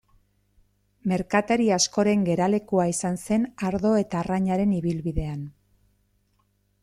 Merkatari 1.11 1.67
askoren 1.75 2.23
geralekua 2.29 2.87
izan 2.93 3.21
zen 3.25 3.47
ardo 3.69 3.93
eta 4.05 4.21
arrainaren 4.25 4.71
ibilbidean. 4.79 5.47